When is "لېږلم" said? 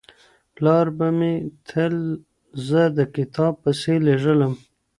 4.05-4.53